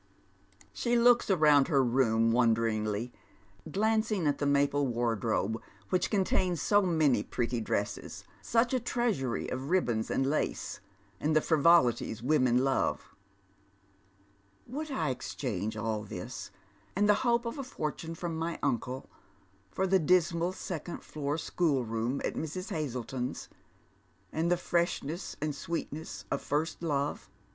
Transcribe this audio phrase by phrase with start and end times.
[0.73, 3.13] She looks round her room wonderingly,
[3.71, 9.69] glancing at the maple wardrobe which contains so many pretty dresses, such a treasury of
[9.69, 10.79] riblions and lace,
[11.19, 13.13] and the frivolities women love."
[14.65, 16.49] Would I exchange all tliis,
[16.95, 19.07] and the hope of a fortune from my uncle,
[19.69, 22.75] for the dismal second floor schoolroom at Mrs.
[22.75, 23.49] I lazleton's,
[24.33, 27.29] and the freshness and sweetness of first love?"